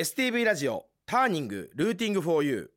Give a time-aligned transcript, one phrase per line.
[0.00, 2.68] STV ラジオターニングルーティングフォーユー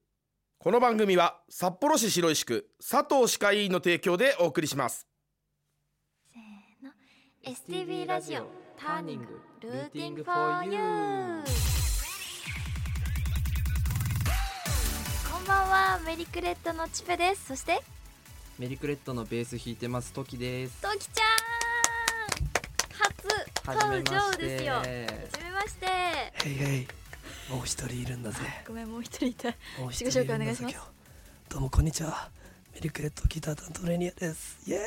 [0.61, 5.07] この番組は札幌市白石区佐藤歯科医院の提供でお送りします。
[6.33, 6.41] せー
[6.85, 6.91] の。
[7.55, 8.45] STV ラジオ
[8.77, 11.43] ターニングルーティングフォーユー
[15.31, 17.45] こんばんはメリクレットのチペです。
[17.45, 17.81] そして？
[18.59, 20.81] メリクレットのベース弾いてますトキです。
[20.81, 21.27] トキちゃん
[23.65, 24.73] 初登場ですよ。
[24.73, 25.07] はじめ
[25.53, 25.87] まして
[27.49, 28.39] もう一人いるんだぜ。
[28.67, 29.49] ごめんもう一人いた。
[29.79, 30.75] もう一人いるんだぜ
[31.49, 32.29] どうもこんにちは。
[32.73, 34.57] メリクレットギター担当レニアです。
[34.65, 34.83] イエーイ。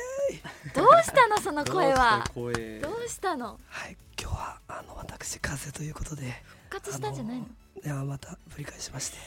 [0.73, 2.23] どうしたのその声は？
[2.35, 3.59] どうしてどうしたの？
[3.67, 7.45] はい今日はあの私風邪ということで復活したんじゃないの？
[7.81, 9.17] ではまたぶり返しまして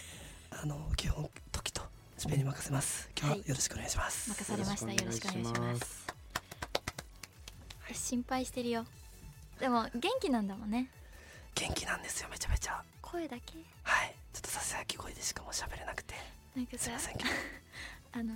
[0.51, 1.83] あの基本時と
[2.19, 3.09] スペに任せます。
[3.17, 4.93] 今日ははいよろしくお願いします、任されました。
[4.93, 6.07] よろしくお願いします。
[7.93, 8.85] 心配してるよ。
[9.61, 10.91] でも元気なんだもんね。
[11.55, 13.59] 元気なんですよめちゃめちゃ声だけ？
[13.83, 14.15] はい。
[14.33, 16.15] ちょっとささやき声でしかもう喋れなくて。
[16.55, 17.31] なんかさすいませんけど。
[18.13, 18.35] あの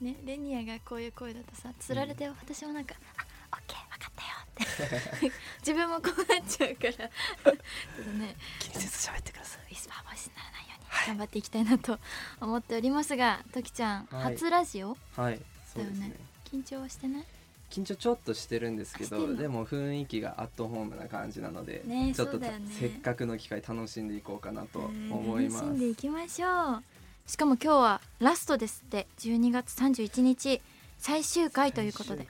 [0.00, 5.32] ねレニアがこういう声だとさつられて、私もなんか「あオッケー分かったよ」って。
[5.60, 6.92] 自分もこうなっちゃうから。
[6.98, 9.62] ちょっとね気にせず喋ってください。
[9.62, 11.06] ウィスパーボイスにならないようにはい。
[11.08, 11.98] 頑張っていきたいなと
[12.40, 14.34] 思っておりますがときちゃん、はい。
[14.34, 14.96] 初ラジオ？
[15.16, 15.40] はい。
[15.72, 16.00] そうですね。
[16.00, 16.16] だよね。
[16.50, 17.24] 緊張はしてない？
[17.72, 22.60] 緊張ちょっとしてるんですけどでも雰囲気がアットホームな感じなので、ねちょっとね。
[22.78, 25.62] せっかくの機会楽しんでいこうかなと思います。
[25.62, 26.82] 楽しんでいきましょう。
[27.26, 29.06] しかも今日はラストですって。
[29.20, 30.60] 12月31日
[30.98, 32.24] 最終回ということで。
[32.24, 32.26] っ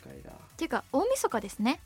[0.57, 1.81] ていうか大晦日ですね。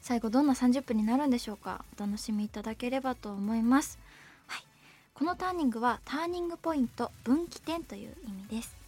[0.00, 1.84] 最後どんな30分になるんでしょうか。
[1.98, 3.98] お楽しみいただければと思います。
[4.46, 4.64] はい。
[5.12, 8.85] このターニングはターニングポイント分岐点という意味です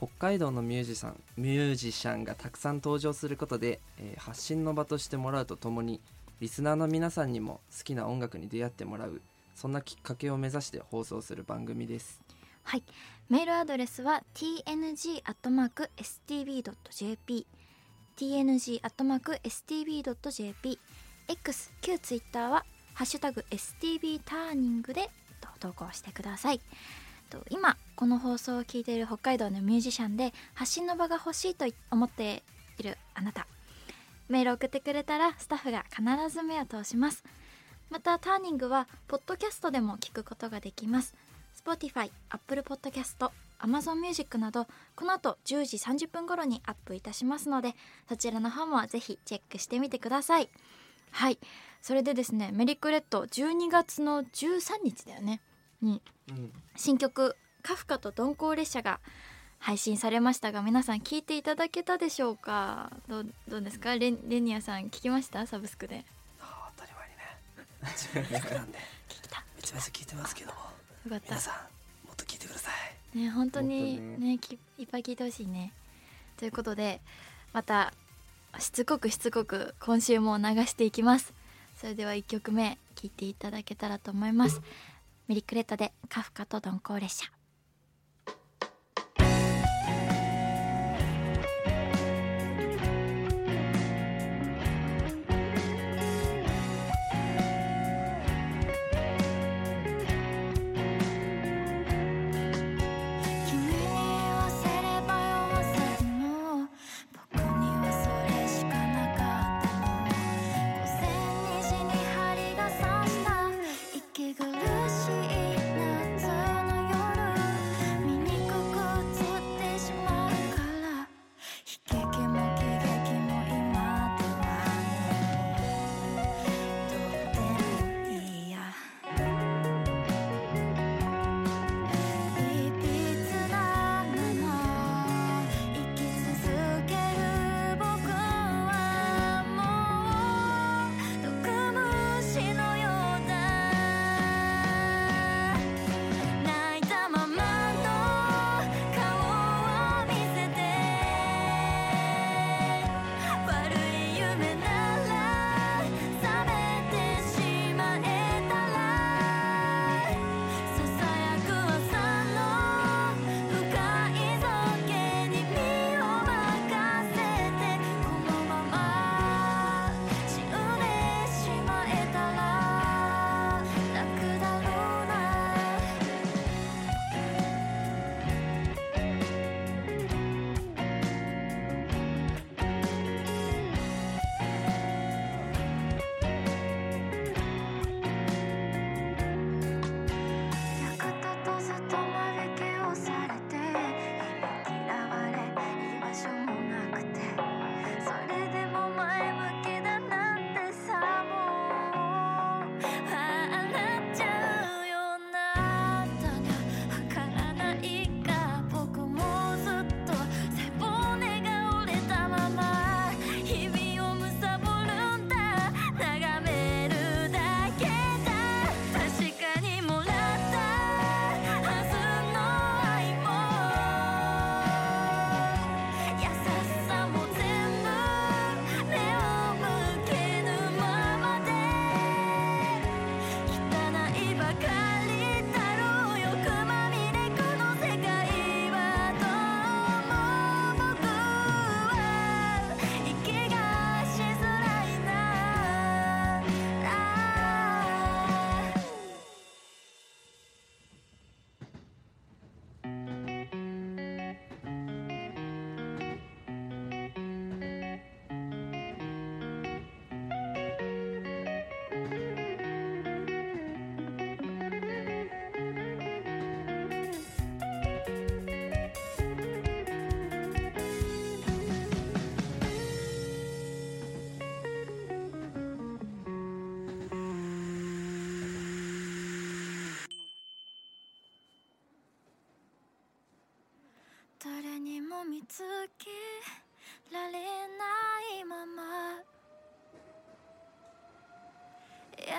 [0.00, 6.00] 北海道のミュージシャンミュージシャンがたくさん登場することで、えー発信の場としてもらうとともに
[6.40, 9.20] リスナーの皆さんにも好きな音楽に出会ってもらう
[9.54, 12.22] そんなきっかけを目指して放送する番組です。
[12.62, 12.82] はい。
[13.28, 15.26] メールアドレスは tng.stv.jp
[18.16, 18.78] tng.stv.jp
[21.28, 25.10] X 旧 Twitter は「ハッシュタグ #stv ターニング」で
[25.60, 26.60] 投稿してください。
[27.30, 32.42] と今この放送を聞いている北海道のミュージシャンで発信の場が欲しいと思って
[32.78, 33.46] いるあなた。
[34.28, 37.24] メール送ってくれたらスタッフが必ず目を通します。
[37.88, 41.14] またターニングはポッドキャストでも聞くことができます。
[41.64, 43.30] Spotify、Apple Podcast、
[43.60, 47.74] Amazon Music などこの後10時30分頃にアップいたしますので
[48.08, 50.48] そちらの方もぜひチェックしてみてください。
[51.10, 51.38] はい。
[51.82, 55.40] それでですねメリクレット12月の13日だよね。
[55.82, 56.52] にうん。
[56.76, 59.00] 新曲「カフカと鈍行列車」が
[59.58, 62.90] 配信されましたが皆さん聞いていただけたでしょうか？
[63.08, 63.96] どうどうですか？
[63.98, 65.46] レンレニアさん聞きました？
[65.46, 66.04] サブスクで。
[66.40, 67.22] あ当たり前にね。
[67.92, 68.78] 自分の役なんで。
[69.08, 69.44] 聞いた。
[69.56, 70.56] めちゃめちゃ聞いてますけども。
[70.56, 71.26] よかった。
[71.26, 72.70] 皆さんもっと聞いてくださ
[73.14, 73.18] い。
[73.18, 75.72] ね本当にねきいっぱい聞いてほしいね。
[76.38, 77.02] ということで
[77.52, 77.92] また
[78.58, 81.34] しつこくしつこく今週も流していきます。
[81.76, 84.60] それでは1曲目聴いていただけたらと思います
[85.30, 87.39] メリクレットでカフカと鈍行列車。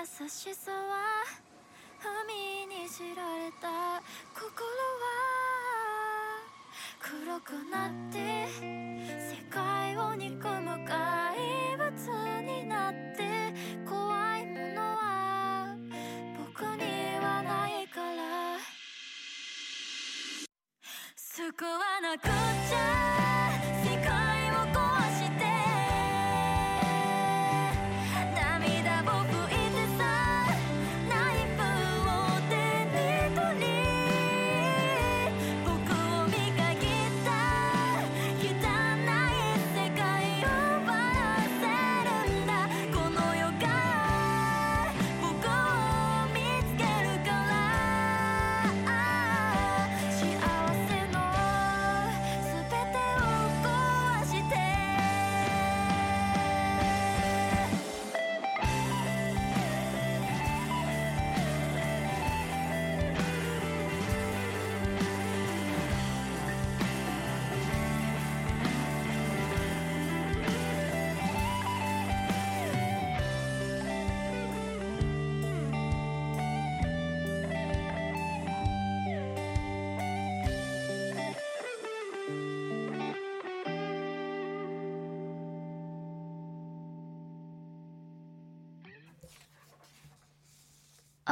[0.02, 1.22] 優しさは
[2.02, 4.02] 海に知られた
[4.34, 4.66] 心
[4.98, 5.06] は
[6.98, 8.18] 黒くなって
[8.50, 11.38] 世界を憎む怪
[11.76, 11.86] 物
[12.42, 13.54] になって
[13.88, 15.76] 怖いものは
[16.36, 16.82] 僕に
[17.22, 18.58] はないから
[21.14, 23.31] 救わなくちゃ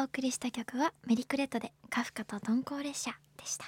[0.00, 3.66] お送りした曲はメリクレットでカフカと鈍行列車でした。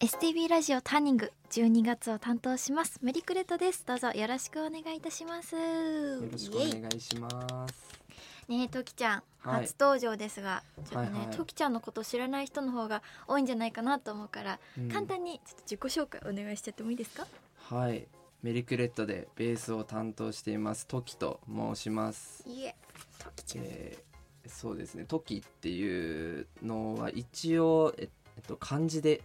[0.00, 3.84] STB ラジオターニング12月を担当しますメリクレットです。
[3.84, 5.54] どうぞよろしくお願いいたします。
[5.56, 8.00] よよろしくお願いします。
[8.48, 9.60] ねえときちゃん、はい。
[9.66, 11.36] 初登場ですがちょっとね、はいはい。
[11.36, 14.88] ときちゃんのことを知らない人の方が多いんじゃないかなと思うから、うん。
[14.88, 17.26] 簡単にちょっと自己紹介お願いしちゃってもいいですか？
[17.74, 18.08] はい。
[18.42, 22.42] メリクレットでベースを担当していますトキと申します。
[22.46, 22.74] いえ
[23.18, 23.64] ときちゃん。
[23.66, 24.15] えー
[24.48, 29.22] そうですね「トキ」っていうのは一応ええっと漢字で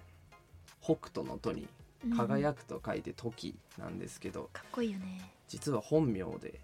[0.82, 1.68] 北斗の「と」に
[2.06, 5.32] 「うん輝く」と書いて「トキ」なんですけどかっこいいよね。
[5.48, 6.60] 実は本名で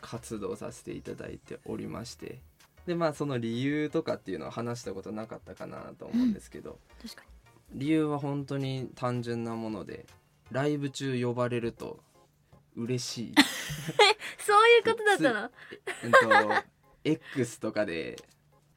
[0.00, 2.40] 活動させていただいておりまして
[2.86, 7.22] でまあその理由とかっていうのは話したことなかったかなと思うんですけど、確か
[7.72, 10.06] 理由は本当に単純なもので
[10.50, 12.00] ライブ中呼ばれると
[12.74, 13.34] 嬉しい、に
[14.44, 15.50] そういうことだったの？
[16.04, 16.64] うんと
[17.04, 18.22] X とかで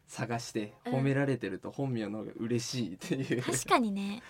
[0.07, 0.93] 探してうん。
[0.93, 4.21] 褒められてると本名の方が嬉しいっていう、確かにね。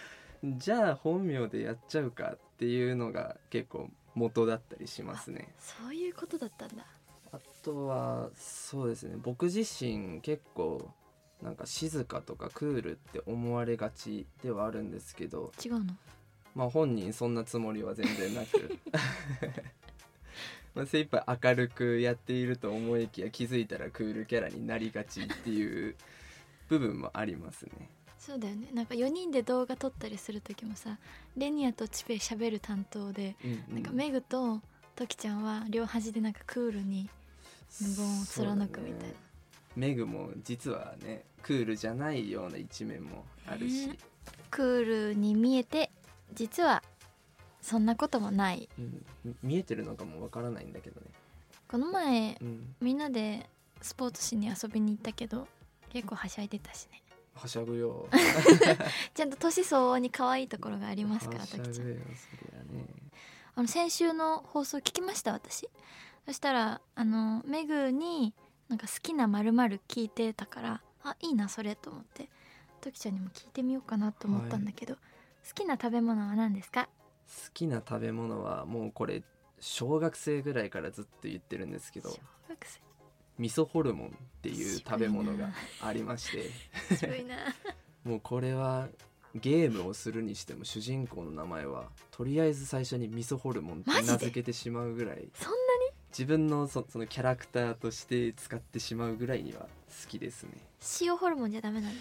[0.43, 5.53] じゃあ本名でやっちゃうかっていうのが結構元だったりしますね。
[5.59, 6.85] そういうことだったんだ。
[7.31, 9.15] あとはそうですね。
[9.21, 10.91] 僕自身結構
[11.41, 15.51] なんか静かとかクールって思われがちではあるんですけど。
[15.63, 15.93] 違うの？
[16.55, 18.77] まあ本人そんなつもりは全然なく
[20.75, 25.95] まあ精一杯明るくやっていると思いきや気づいたらクールキャラになりがちっていう
[26.69, 27.89] 部分もありますね。
[28.17, 28.69] そうだよね。
[28.73, 30.97] なんか4人で動画撮ったりする時もさ
[31.35, 33.73] レニアとチペ喋る担当で、うんうん。
[33.75, 34.61] なんかメグと
[34.95, 37.09] トキちゃんは両端でなんかクールに
[37.81, 39.07] 無言を貫くみたいな。
[39.07, 39.15] ね。
[39.75, 43.97] メグも実はねクールじゃないような一面もあるし、ね
[44.49, 45.91] クールに見えて
[46.33, 46.81] 実は
[47.63, 48.69] そんなこともない。
[48.77, 49.05] うん。
[49.23, 51.07] み見えてるのかもわからないんだけどね、
[51.67, 53.49] この前うん、みんなで
[53.81, 55.47] スポーツしに遊びに行ったけど
[55.89, 57.01] 結構はしゃいでたしね。
[57.33, 58.07] はしゃぐよ。
[59.15, 62.85] ちゃんと年相応に可愛いところがありますからはしトキちゃんりゃね。
[63.55, 65.31] あの先週の放送聞きました？
[65.33, 65.69] 私？
[66.25, 68.33] そしたらあのメグに
[68.69, 69.51] なんか好きなまる
[69.87, 72.29] 聞いてたからあいいなそれと思って。
[72.81, 74.99] トキちゃんにも聞いてみようかなと思ったんだけど、好
[75.55, 76.83] きな食べ物は何ですか？
[76.83, 76.89] 好
[77.53, 79.23] きな食べ物はもうこれ
[79.59, 82.09] 小学生ぐらいからずっと言ってるんですけど
[83.39, 84.11] 味噌ホルモンっ
[84.41, 85.49] ていう食べ物が
[85.81, 86.49] ありまして
[86.97, 87.35] 渋いな
[88.03, 88.89] もうこれは
[89.35, 95.57] ゲームをするにしても主人公の名前はとりあえず最初に味噌ホルモンって名付けてしまうぐらいそんな
[96.13, 99.67] 自分のそそのキャラクターとして使ってしまうぐらいには好
[100.07, 100.51] きですね。
[101.01, 101.93] 塩ホルモンじゃダメなの？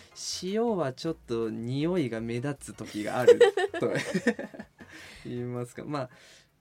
[0.42, 3.38] 塩はちょっと匂いが目立つ時がある
[3.80, 3.90] と
[5.24, 5.84] 言いますか。
[5.84, 6.10] まあ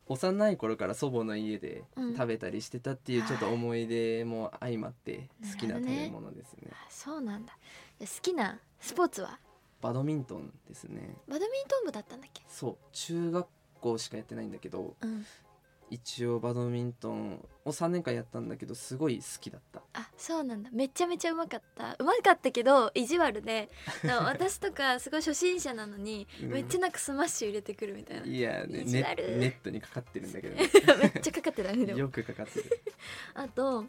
[0.08, 2.14] 幼い頃から祖母の家でうん。
[2.16, 6.70] 食べたりしてたっていうちょっと思い出も相まって好きな食べ物ですね。
[6.72, 7.58] あそうなんだ。
[8.00, 9.40] で好きなスポーツは？
[9.80, 11.16] バドミントンですね。
[11.28, 12.44] バドミントン部だったんだっけ？
[12.50, 12.78] そう。
[12.92, 13.48] 中学
[13.80, 15.26] 校しかやってないんだけどうん
[15.92, 19.82] 一応バドミントンを3年間やったんだけどすごい好きだった。
[19.94, 20.70] あそうなんだ。
[20.72, 21.98] めちゃめちゃうまかった。
[22.00, 23.70] うまかったけど意地悪で。
[24.24, 26.50] 私とかすごい初心者なのに、うん。
[26.52, 30.56] めっちゃなんかスマッシュ入れてくるみたいな、いやねネットにかかってるんだけど。
[30.56, 30.70] ね
[31.04, 31.74] めっちゃかかってた。
[31.74, 32.82] ねでもよくかかってる。
[33.34, 33.86] あと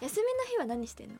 [0.00, 1.16] 休みの日は何してんの？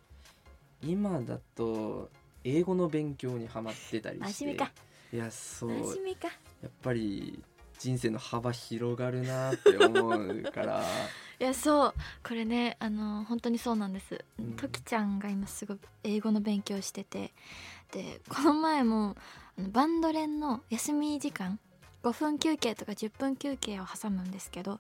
[0.83, 2.09] 今だと
[2.45, 4.33] 英語の勉強にハマってたりして。
[4.33, 4.73] 真面目か。
[5.13, 5.71] いやそう。
[5.71, 6.29] 真面目か。
[6.63, 7.43] やっぱり
[7.81, 10.85] 人生の幅広がるなって思うから。
[11.41, 11.95] いやそう。
[12.23, 14.53] これねあの本当にそうなんです、うん。
[14.53, 17.33] ときちゃんが今すごい英語の勉強してて。
[17.93, 19.17] でこの前も
[19.59, 21.59] あのバンド練の休み時間
[22.05, 24.79] 5分休憩とか10分休憩を挟むんですけど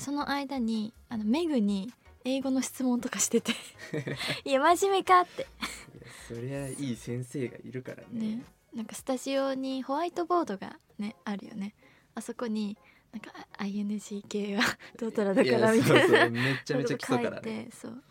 [0.00, 1.92] その間にあのメグに
[2.24, 3.52] 英語の質問とかしてて。
[4.44, 5.42] いや真面目かって。
[5.42, 8.36] いやそりゃいい先生がいるからね。
[8.36, 8.44] ね。
[8.74, 11.74] なんかスタジオにホワイトボードがねあるよね
[12.20, 12.76] あそこに
[13.12, 14.62] なんか ING 系は
[14.98, 18.02] どうたらだからみたいなやそうそうめちゃめちゃ基礎から書いねてそう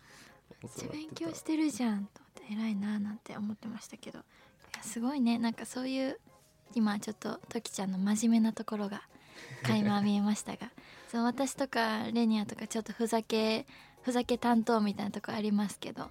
[0.62, 4.22] めっちゃ勉強してるじゃんと思って偉いななんて思ってましたけどい
[4.76, 6.18] やすごいねなんかそういう
[6.74, 9.02] 今ちょっとときちゃんの真面目なところが
[9.62, 10.70] 垣間見えましたが
[11.08, 13.66] そう私とかレニアとかちょっとふざけ
[14.02, 16.10] ふざけ担当みたいなとこありますけど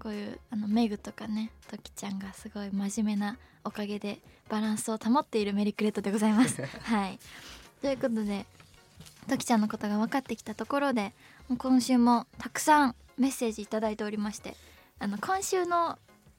[0.00, 6.62] こういうあのメグとかねときちゃんがすごい真面目なおかげでバランスを保っているメリクレットでございます。
[6.84, 7.18] はい。
[7.80, 8.46] ということで
[9.28, 11.12] ときちゃんのことが分かってきたところで
[11.48, 14.56] もう今週もたくさんメッセージいただいておりまして
[14.98, 15.98] あの今週の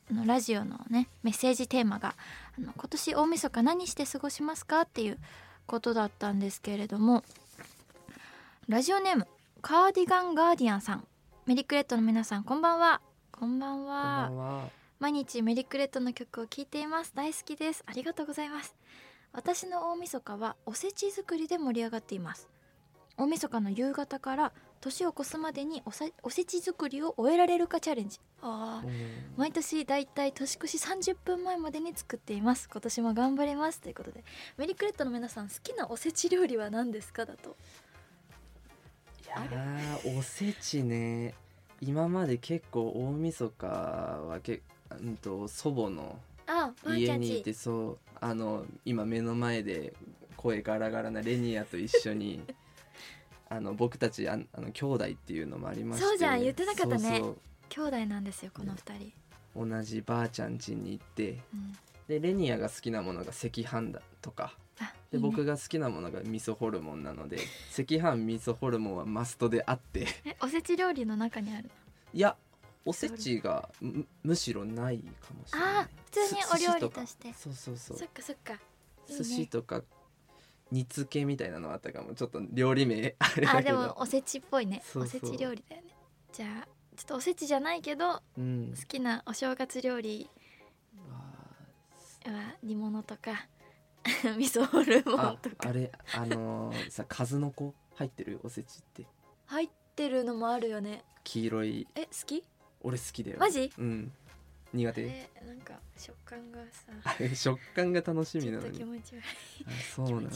[0.09, 2.15] あのラジオのねメッセージテーマが
[2.57, 5.19] あの今年大晦日何して過ごしますかっていう
[5.65, 7.25] ことだったんですけれども
[8.69, 9.27] ラジオネーム
[9.61, 11.07] カーディガンガーディアンさん。
[11.47, 12.99] メリクレットの皆さんこんばんは
[13.39, 14.69] こんばんこんはばんは。
[14.99, 17.11] 毎日メリクレットの曲を聴いています。
[17.13, 17.83] 大好きです。
[17.85, 18.73] ありがとうございます。
[19.31, 22.49] 私の大晦日はおせち作りで盛り上がっています。
[23.15, 28.19] 大晦日の夕方から年を越すまでにおさおせち作りを終えられるかチャレンジ。
[28.41, 28.93] あーうん。
[29.37, 32.67] 毎年だいたい年越し30分前までに作っています。
[32.67, 33.81] 今年も頑張ります。
[33.81, 34.23] ということで
[34.57, 37.27] メリクレットの皆さん好きなおせち料理は何ですか？
[37.27, 37.55] だと。
[39.23, 41.35] いやーおせちね
[41.81, 44.61] 今まで結構大晦日はけ、
[44.99, 46.19] うん、と祖母の
[46.95, 49.93] 家にいてそうあの今目の前で
[50.35, 52.41] 声ガラガラなレニアと一緒に
[53.49, 57.21] あの僕たちああの兄弟っていうのもありましてそうじゃん言ってなかったね。
[57.69, 59.13] 兄弟なんですよこの二人、
[59.53, 61.73] そう同じばあちゃん家に行ってうん、
[62.07, 64.66] でレニアが好きなものが赤飯だとかあ
[65.11, 67.37] で僕が好きなものが味噌ホルモンなので
[67.71, 70.07] 赤飯味噌ホルモンはマストであって。
[70.25, 71.69] えおせち料理の中にある
[72.13, 72.35] いや
[72.85, 75.69] おせちがむむしろないかもしれない。
[75.77, 77.33] あー普通にお料理として。
[77.33, 77.97] そうそうそう。
[77.97, 78.53] そっかそっか。
[78.53, 78.59] ね。
[79.09, 79.83] 寿司とか
[80.71, 82.13] 煮付けみたいなのあったかも。
[82.15, 83.77] ちょっと料理名あれあでだけど。
[83.79, 84.81] もおせちっぽいね。
[84.95, 85.93] おせち料理だよね。
[86.33, 88.73] じゃあちょっとおせちじゃないけどうん。
[88.77, 90.29] 好きなお正月料理
[92.25, 93.47] あは煮物とか
[94.37, 95.69] 味噌ホルモあンとか。
[95.69, 98.39] あれあのーさ数の子入ってる？
[98.43, 99.05] おせちって。
[99.45, 101.03] 入ってるのもあるよね。
[101.23, 101.87] 黄色い。
[101.95, 102.43] え好き？
[102.81, 103.37] 俺好きだよ。
[103.39, 103.71] マジ？
[103.77, 104.11] うん。
[104.73, 105.01] 苦手？
[105.01, 107.25] えなんか食感がさ。
[107.35, 109.23] 食感が楽しみちょっとなのに気持ち悪
[109.67, 110.31] あそうなんだ。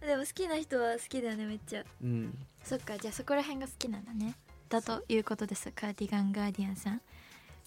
[0.00, 1.84] でも好きな人は好きだよねめっちゃ。
[2.02, 2.46] うん。
[2.62, 4.34] そっかじゃあそこら辺が好きなんだね。
[4.68, 7.00] だということですカーディガンガーディアンさん。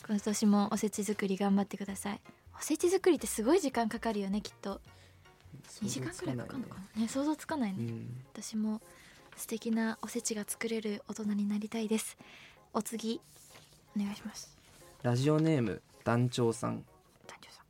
[0.07, 2.21] 今年もおせち作り頑張ってください
[2.59, 4.81] おせち作りってすごい時間かかるよねきっと。
[5.81, 7.01] 2時間くらいかかるのかな？
[7.01, 8.23] ね想像つかないね、うん。
[8.33, 8.81] 私も
[9.35, 12.17] 素敵なおせちが作れる大人になりたいです。
[12.73, 13.21] お次
[13.95, 14.57] お願いします。
[15.03, 16.83] ラジオネーム団長さん。
[17.27, 17.65] 団長さん。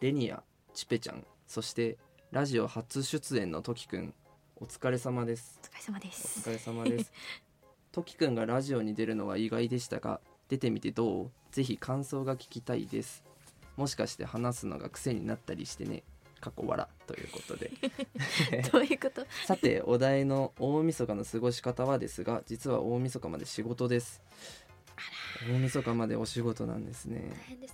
[0.00, 1.24] レニアチペちゃん。
[1.46, 1.98] そして
[2.30, 4.14] ラジオ初出演のトキくん
[4.56, 5.60] お疲れ様です。
[5.62, 7.12] お疲れ様でおす疲れ様です。
[7.92, 11.30] トキくんがラジオに出るのは意外でしたが出てみてどう？
[11.50, 13.22] ぜひ感想が聞きたいです
[13.76, 16.02] もしかして話すのが癖になったりしてね
[16.40, 17.70] 過去笑ということで。
[18.72, 19.24] どういうこと？
[19.46, 24.20] さてお題の大晦日の過ごし方はですが実は大晦日まで仕事です。
[25.48, 27.20] 大晦日までお仕事なんですね。
[27.20, 27.68] ね。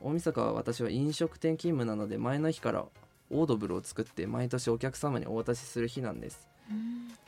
[0.00, 2.86] 大晦日は私は飲食店勤務なので前の日から
[3.30, 6.46] オードブルを作って毎年お客様にお渡しする日なんです。
[6.46, 6.51] うん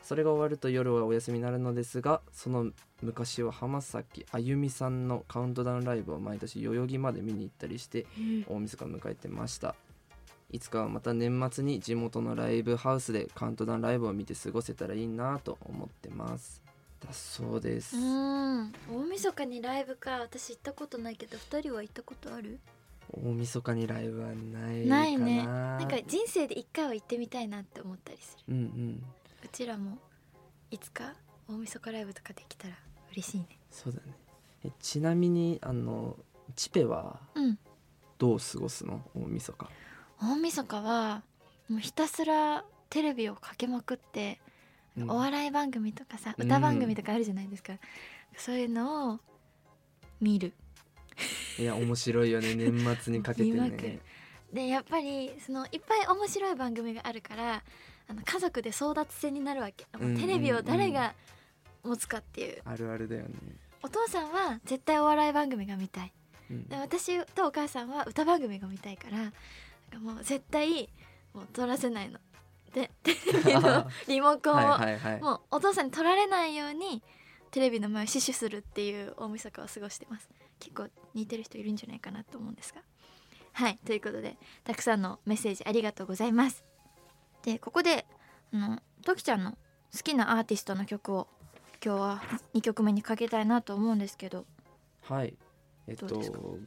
[0.02, 2.70] それが終わると夜はお休みになるのですがその
[3.02, 8.06] 昔は浜崎あゆみさんのカウントダウンライブを毎年代々木まで見に行ったりして
[8.48, 9.74] 大晦日を迎えてました
[10.50, 16.62] いつかはまた年末に地元のライブハウスでカウントダウンライブを見て過ごせたらいいなと思ってます。
[17.04, 18.72] だそうです、うん。
[18.88, 22.60] 大晦日にライブか私行ったことないけど二人は行ったことある？
[23.10, 24.96] 大晦日にライブはないかな。
[24.96, 25.44] ないね。
[25.44, 28.54] なんか人生で一回は行ってみたいなって思ったりする。
[28.54, 28.62] うんうん。
[28.62, 29.02] う
[29.54, 29.98] ちらも
[30.72, 31.14] いつか
[31.48, 32.74] 大晦日ライブとかできたら
[33.12, 33.46] 嬉しいね。
[33.70, 34.12] そうだね。
[34.64, 36.16] えちなみにあの
[36.56, 37.58] チペはうん。
[38.18, 39.00] どう過ごすの？
[39.14, 39.70] 大晦日。
[40.20, 41.22] 大晦日は
[41.68, 44.40] もうひたすらテレビをかけまくって、
[44.98, 45.10] うん。
[45.10, 46.46] お笑い番組とかさうん。
[46.46, 47.74] 歌番組とかあるじゃないですか、
[48.36, 49.20] そういうのを
[50.20, 50.52] 見る。
[51.60, 52.56] いや面白いよね。
[52.58, 53.82] 年末にかけて見まくる。
[53.82, 54.00] ね
[54.52, 57.64] でやっぱりそのいっぱい面白い番組があるから
[58.08, 61.14] あの家族で争奪戦になるわけ、テレビを誰が
[61.82, 62.62] 持つかっていう。
[62.64, 63.30] あるあるだよね、
[63.82, 66.12] お父さんは絶対お笑い番組が見たい。
[66.50, 66.68] うん。
[66.68, 70.88] で私とお母さんは歌番組が見たいからもう絶対
[71.32, 72.18] もう取らせないの。
[72.72, 77.02] で テレビのリモコンを、はいもうお父さんに取られないように
[77.50, 80.28] テレビの前を死守するっていう大晦日を過ごしてます。
[80.58, 82.82] 結構似てる人いるんじゃないかなと思うんですが。
[83.52, 86.64] はいということでたくさんのメッセージありがとうございます
[87.44, 88.06] でここで
[88.52, 89.52] あのときちゃんの
[89.92, 91.28] 好きなアーティストの曲を
[91.84, 92.22] 今日は
[92.54, 94.46] 2曲目にかけたいなと思うんですけど。
[95.02, 95.36] はい。
[95.86, 96.06] えっと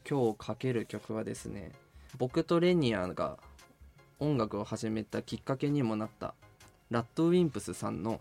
[0.07, 1.71] 今日かける曲はですね
[2.19, 3.39] 僕とレニアが
[4.19, 6.35] 音楽を始めたきっかけにもなった
[6.91, 8.19] ラッドウィンプスさんの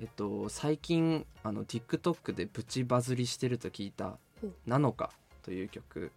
[0.00, 5.12] えっと最近あの TikTok でプチバズりしてると聞いたほう「なのか」
[5.42, 6.10] という曲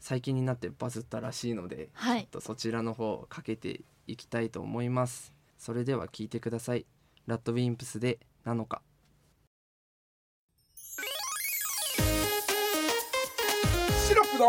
[0.00, 2.22] 最近になってバズったらしいのではい。
[2.22, 5.32] ちょっとそちらの方をかけていきたいと思います。
[5.58, 6.86] それでは聞いてください。
[7.26, 8.80] ラッドウィンプスで「なのか」
[14.08, 14.48] シロップの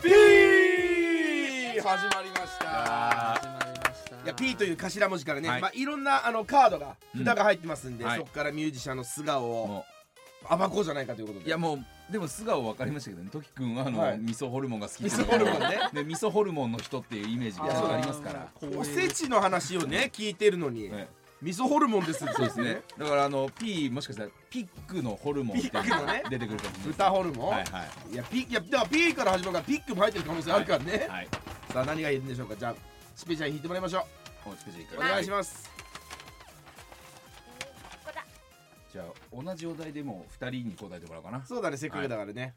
[0.00, 2.66] ピー始まりました。
[2.66, 4.16] 始まりました。
[4.16, 5.58] いや P という頭文字からね、はい。
[5.58, 8.18] いまあ、いろんなあのカードがうん札が入ってますんで、はい。
[8.18, 9.84] そこからミュージシャンの素顔をも
[10.48, 11.44] 暴こうじゃないかということで。
[11.46, 13.30] ういやもうでも素顔分かりましたけどね。
[13.32, 14.18] トキ君はあの、はい。
[14.18, 15.78] 味噌ホルモンが好き味噌ホルモンね。
[15.92, 21.08] で味噌ホルモンの人っていうイメージがありますからおせちの話をね聞いてるのに、ね
[21.42, 22.80] 味噌ホルモンですってそうですね。
[22.96, 25.70] だからあの P もしかしたらピックのホルモンって
[26.30, 28.14] 出てくるかもしれない豚ホルモン、はいはい。
[28.14, 31.28] いやピいやだから P から始まるからピックも入ってる可能性あるからね、はい
[31.74, 32.56] さあ何がいるんでしょうか？
[32.56, 32.74] じゃあ
[33.14, 34.06] スペちゃん引いてもらいましょ
[34.46, 35.75] おスペシャルいうお願いします
[38.96, 41.44] じゃあ同じお題でも二人に答えてもらおうかな。
[41.44, 42.54] そうだねせっかくだからね、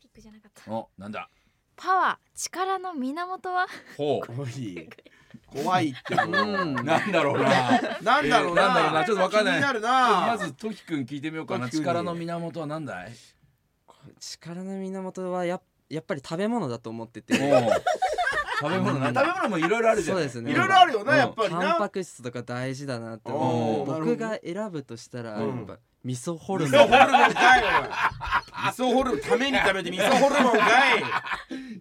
[0.00, 0.72] ピックじゃなかった。
[0.72, 1.28] おなんだ？
[1.76, 3.66] パワー力の源は？
[3.98, 4.88] ほおい。
[5.46, 6.26] 怖いってもう。
[6.30, 6.80] うん。
[6.80, 7.80] うなんだろうな。
[8.00, 9.04] なんだろうな,、えーなんだろうな。
[9.04, 9.54] ちょっとわかんない。
[9.54, 10.26] 気になるな。
[10.28, 11.66] まずトキ君聞いてみようかな。
[11.66, 11.84] トキ君に。
[11.84, 13.12] 力の源は何だい？
[14.20, 17.34] 力の源はややっぱり食べ物だと思ってて。
[17.34, 17.70] おう
[18.68, 20.52] 食べ物な食べ物もいろいろあるじゃないそうですね。
[20.52, 21.18] いろいろあるよな、うん。
[21.18, 23.86] やっぱりタンなパク質とか大事だなって思う。
[23.86, 26.86] 僕が選ぶとしたらうんやっぱ味噌ホル味モン。
[26.86, 27.62] 噌ホルモンかい
[28.70, 31.02] 味噌ホルモンために食べて味噌ホルモンかい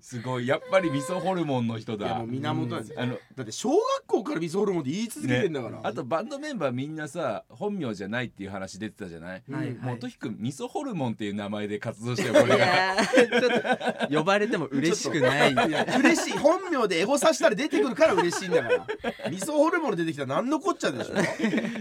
[0.01, 0.47] すごい。
[0.47, 2.07] やっぱり味噌ホルモンの人だ。
[2.07, 2.81] いやもう源なん。
[2.81, 9.71] ですよあのだって小学校から味噌ホルモンって言い続けてんだから、あとバンドメンバーみんなさ本名じゃないっていう話出てたじゃない、うんはい。
[9.71, 13.39] もうとひくん味噌ホルモンっていう名前で活動してよこれいがやー。
[13.39, 15.53] ちょっと呼ばれても嬉しくない。
[15.53, 16.37] いや嬉しい。
[16.37, 18.85] 本名でエゴさしたら出てくるから嬉しいんだから。
[19.29, 21.27] 味噌ホルモン出てきたら何のこっちゃでしょね。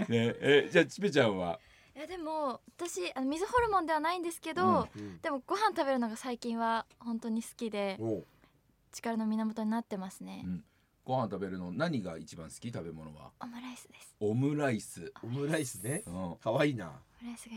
[0.08, 1.58] えじゃあちぺちゃんは？
[1.94, 7.98] いやでも私あの水ホルモンではないんですけど、うんでもご飯食べるのが最近は本当に好きで
[8.92, 10.64] 力の源になってますね、うん。
[11.05, 12.70] ご飯食べるの何が一番好き？
[12.72, 13.31] 食べ物は。
[13.40, 14.14] オムライスです。
[14.20, 16.02] オムライス、オムライスね。
[16.07, 16.87] うん、可愛いな。
[16.87, 17.12] オムライスが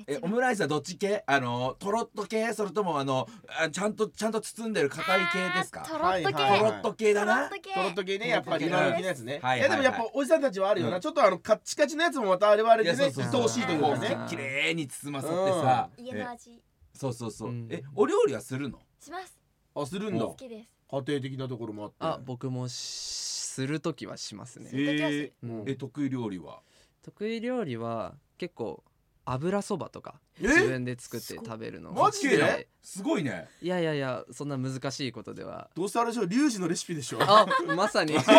[0.07, 1.23] えオムライスはどっち系？
[1.25, 2.53] あのとろっと系？
[2.53, 3.27] それともあの
[3.61, 5.81] あちゃんとちゃんと包んでる硬い系ですか？
[5.81, 6.69] とろっと系、はいはいはい。
[6.69, 7.35] とろっと系だな。
[7.35, 7.73] とろっと系。
[7.73, 11.01] トロット系ねやっぱり今時のやつね、はいいやでもやっぱおじさんたちはあるよな、うん。
[11.01, 13.41] ちょっとあのカッチカチのやつもまたあれはあれでねいやそうそうそう。
[13.41, 14.15] 愛おしいというかね。
[14.15, 16.61] こうきれいに包まさってさ、え家の味。
[16.93, 17.67] そうそうそう、うん。
[17.69, 18.79] えお料理はするの？
[18.99, 19.37] します。
[19.75, 20.25] あするんだ。
[20.25, 20.69] お好きです。
[20.91, 21.95] 家庭的なところもあって。
[21.99, 24.69] あ僕もしする時はしますね。
[24.69, 25.33] する時はする。
[25.43, 26.59] うんえ得意料理は？
[27.01, 28.83] 得意料理は結構
[29.25, 30.47] 油そばとかえ？
[30.47, 31.91] 自分で作って食べるの。
[31.91, 32.67] マジで？
[32.81, 33.47] すごいね。
[33.61, 35.69] いやいやいやそんな難しいことでは。
[35.75, 37.17] どうせあれでしょリュウジのレシピでしょ？
[37.17, 38.13] わあまさに。
[38.21, 38.37] かる。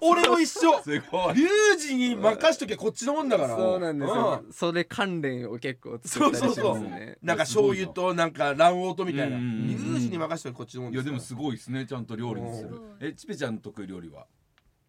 [0.00, 0.82] 俺も一緒。
[0.82, 1.34] すごい。
[1.34, 3.56] リュウジに任しときゃこっちのもんだから。
[3.56, 4.44] そうなんですよ。
[4.48, 7.18] うそれ関連を結構作ったりしますね。
[7.22, 9.36] なんか醤油となんか卵黄とみたいな。
[9.36, 9.94] リうんうんうん。
[9.94, 12.96] ュウジに任しときゃこっちのもんいやでもすすごいですねちゃんと料理にするうん。
[13.00, 14.26] えちぺちゃんの得意料理は？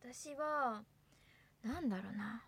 [0.04, 0.82] 私は
[1.64, 2.42] なんだろうな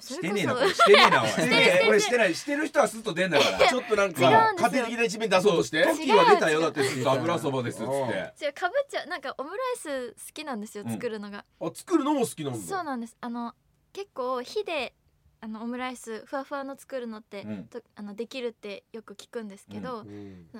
[0.00, 1.28] してねえなこれしてねえなおい。
[1.30, 2.34] してねえこれしてない。
[2.34, 3.68] してる人はスッと出んだから。
[3.68, 5.84] ちょっとなん違か家庭的な一面出そうとして。
[5.84, 8.44] トキは出たよだって油そばですっつって。
[8.44, 10.92] 違うかぶっちゃうなんかオムライス好きなんですようん。
[10.92, 12.58] 作るのが、あ作るのも好きなんだ。
[12.58, 13.16] そうなんです。
[13.20, 13.54] あの
[13.92, 14.94] 結構火で
[15.40, 17.66] あのオムライスふわふわの作るのって、うん。
[17.66, 20.04] とあのできるってよく聞くんですけど、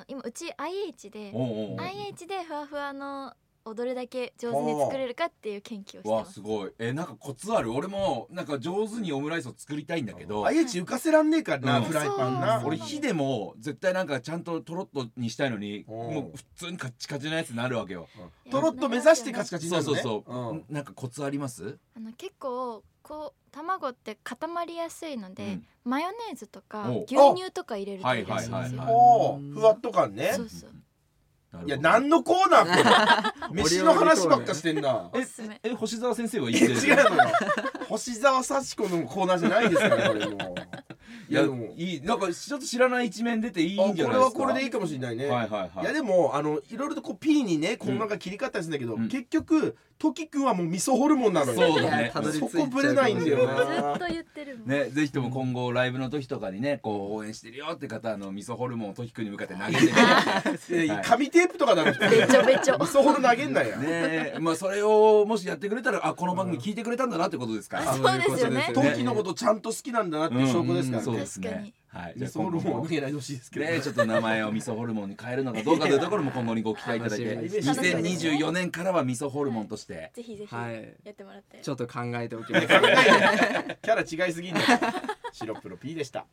[0.07, 1.81] 今うち IH でおうおうおう。
[1.81, 3.35] IH でふわふわの
[3.67, 6.35] をどれだけ上手に作れるかっていう研究をしてわます。
[6.35, 6.73] すごい。
[6.79, 7.73] えなんかコツある？
[7.73, 10.47] 俺もなんか上手にオムライスを作りたいんだけど。
[10.47, 11.85] IH 浮かせらんねえからな、うん。
[11.85, 12.61] フライパンな。
[12.61, 12.69] そう。
[12.69, 15.95] 俺火でも絶対なんかちゃんととろっとにしたいのにうん。
[16.15, 18.09] もう普通にカッチカチなやつになるわけよ。
[18.51, 20.01] とろっと目指してカチカチになるのね。
[20.03, 21.79] そうそうそう、んなんかコツあります？
[21.97, 25.67] あの結構こう卵って固まりやすいので、うん。
[25.85, 30.33] マヨネーズとかお牛乳とか入れるといいらしいんですよ、はいはいはいおーふわっと感ね。
[30.35, 30.71] そうそう
[31.65, 32.83] いや何のコーナー
[33.47, 33.63] これ？
[33.63, 35.09] 飯の話ばっかしてんな。
[35.13, 35.59] おすすめ。
[35.63, 36.75] え星沢先生は言って。
[36.75, 37.31] る違うのよ。
[37.89, 40.39] 星沢幸子のコーナーじゃないですからこれもう
[41.29, 41.73] いやいやでも。
[41.77, 44.41] いいなんかちょっと知らない一面出ていいんじゃあこれないですか？
[44.41, 45.83] はこれでいいかもしれないね、はいはいはい。
[45.83, 51.73] いやでもあのいろいろとこう P にね細かく切り方するんだけど、うん結局トキ君はもう味噌ホルモンなのよ。
[51.73, 52.13] そうだね。
[52.15, 59.83] そうこぶれないんだよずなっと言ってるもん、ね、ぜひとも今後ライブの時とかにねこう応援してるよって方あの味噌ホルモンをトキ君に向かって投げて
[60.53, 61.47] みていや紙テー。
[61.49, 68.71] プとかだろべちょべちょ味噌ホル投げんなよ、ねまあそれをもしやってくれたらあこの番組聞いてくれたんだなってことですから、あそうですよね。
[68.75, 71.65] トキのことちゃんと好きなんだなっていう証拠ですからね、そうです確かに。
[71.67, 72.13] ねはい。
[72.17, 77.97] 味噌ホルモンは投げないでほしいですけど、ねちょっと名前を味噌ホルモンに変えるのかどうかというところも今後にご期待いただいて楽しみにして
[78.37, 80.13] 2024年からは味噌ホルモンとして。
[80.15, 80.55] ぜひぜひ。
[80.55, 80.95] はい。
[81.05, 82.67] やってもらって、ちょっと考えておきます。
[82.67, 84.61] キャラ違いすぎんね
[85.33, 86.27] 白黒 P でした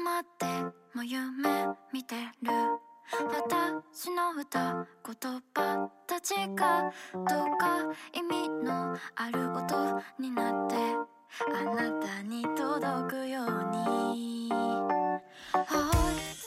[0.00, 0.46] つまで
[0.94, 2.50] も夢見てる。
[3.12, 7.26] 私の歌言葉たちがどう
[7.58, 7.80] か
[8.14, 10.76] 意味のある音になって
[11.52, 14.50] あなたに届くように。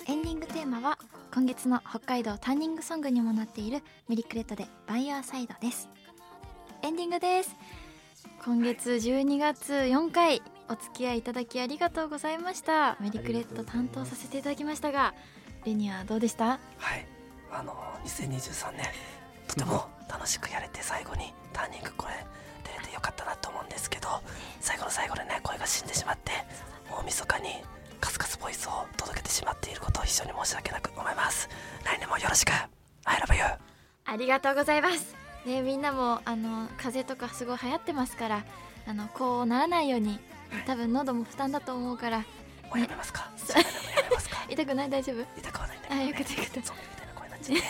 [0.07, 0.97] エンディングテーマは
[1.31, 5.89] 今月の北海道ターニングソングにもなっているメリクレットでバイヤーサイドです。
[6.81, 7.55] エンディングです。
[8.43, 12.97] 今月12月4回お付き合いいただきありがとうございました。
[12.99, 15.13] メリクレット担当させていただきましたが
[15.65, 16.45] レニアどうでした？
[16.77, 17.05] はい。
[17.51, 17.73] あの
[18.05, 18.85] 2023年
[19.47, 22.25] とても楽しくやれて最後にターニングこれ
[22.63, 24.09] 出れてよかったなと思うんですけど
[24.59, 26.31] 最後の最後でね声が死んでしまって
[26.89, 27.63] 大晦日に
[28.01, 31.47] カスカスボイスを届けてしまっていることを非常に申し訳なく思います。
[31.83, 32.51] 来年もよろしく
[33.05, 33.43] I love you!
[34.05, 35.15] ありがとうございます。
[35.45, 38.43] ねみんなもあの風邪とかすごい流行ってますから
[38.87, 40.19] あのこうならないように
[40.65, 42.19] 多分喉も負担だと思うから。
[42.19, 42.25] も
[42.75, 42.79] う。
[42.79, 43.29] やめますか？
[44.49, 44.89] 痛くない？
[44.89, 45.39] 大丈夫？
[45.39, 46.61] 痛くはないんだけあどねよかったよかった。
[46.61, 47.63] ゾンビみたいな声になっちゃって。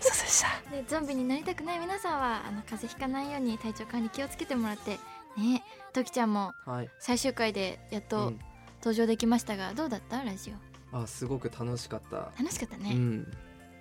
[0.00, 4.98] すいませんでしたでゾンビになりたくない皆さんはあの風邪ひかないように体調管理気をつけてもらって。
[5.36, 6.90] ねときちゃんもはい。
[6.98, 8.40] 最終回でやっうとん。
[8.78, 10.22] 登場できましたが、どうだった？
[10.22, 10.52] ラジ
[10.92, 10.98] オ。
[11.02, 12.30] あすごく楽しかった。
[12.38, 13.32] 楽しかったね、うん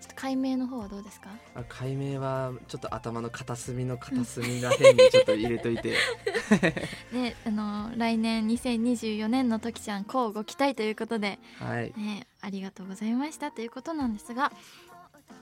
[0.03, 1.29] ちょっと解明の方はどうですか？
[1.55, 5.95] あ解明はちょっと頭の片隅の片隅らへんにちょっと入れといて。
[7.13, 11.93] ねあの来年2024年のときちゃんこうご期待ということではい。
[11.95, 14.51] ねありがとうございましたということなんですが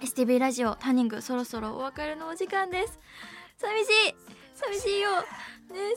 [0.01, 2.99] STV ラジオターニングそろそろお別れのお時間です。
[3.57, 4.15] 寂しい
[4.55, 5.09] 寂しいよ。
[5.21, 5.25] ね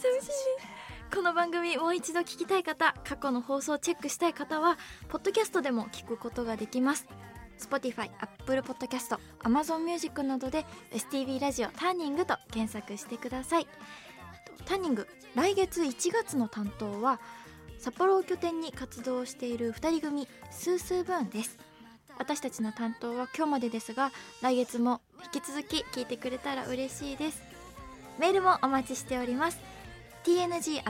[0.00, 1.14] 寂しい。
[1.14, 7.07] この番組もう一度聞きたい方過去の放送をチェックしたい方はポッドキャストでも聞くことができます
[7.58, 13.66] Spotify、Apple Podcast、Amazon Music などで STV ラジオターニングと検索してください。
[14.64, 17.20] ターニング来月1月の担当は
[17.78, 21.58] 札幌を拠点に活動している2人組スースーブーンです。
[22.16, 25.00] 私たちの担当は今日までですが来月も
[25.34, 27.42] 引き続き聞いてくれたら嬉しいです。
[28.18, 29.58] メールもお待ちしております。
[30.24, 30.84] tng.stb.jp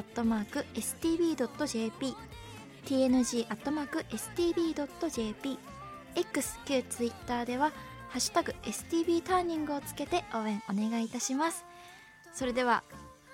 [2.85, 3.35] tng.stb.jp
[6.14, 7.72] X 旧 Twitter では
[8.09, 11.64] 「ハッシュタグ #STB ターニング」をつけて応援お願いいたします。
[12.33, 12.83] それでは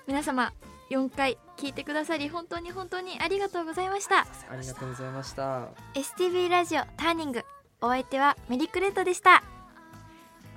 [0.06, 0.52] 皆様
[0.90, 4.26] 4回聞いてくださり本当に本当にありがとうございました。
[4.50, 5.68] ありがとうございました。
[5.94, 7.44] STV ラジオターニング
[7.80, 9.42] お相手はメリクレットでした。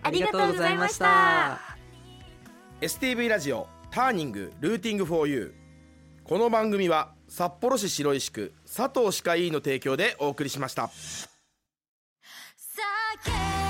[0.01, 1.59] ありがとうございました。
[2.81, 5.63] STV ラジオターニングルーティングフォーユー。
[6.27, 10.89] この番組は札幌市白石区佐藤歯科医院の提供でお送りしました
[13.27, 13.62] yeah.